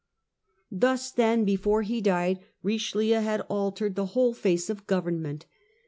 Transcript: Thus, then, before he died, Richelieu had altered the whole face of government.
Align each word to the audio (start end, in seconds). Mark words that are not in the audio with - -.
Thus, 0.71 1.11
then, 1.11 1.45
before 1.45 1.83
he 1.83 2.01
died, 2.01 2.39
Richelieu 2.63 3.19
had 3.19 3.41
altered 3.49 3.93
the 3.95 4.07
whole 4.17 4.33
face 4.33 4.67
of 4.67 4.87
government. 4.87 5.45